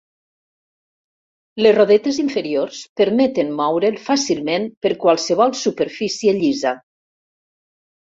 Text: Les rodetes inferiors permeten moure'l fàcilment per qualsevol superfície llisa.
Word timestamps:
Les 1.63 1.75
rodetes 1.77 2.17
inferiors 2.23 2.81
permeten 3.03 3.53
moure'l 3.61 4.01
fàcilment 4.09 4.69
per 4.85 4.95
qualsevol 5.07 5.57
superfície 5.65 6.39
llisa. 6.43 6.77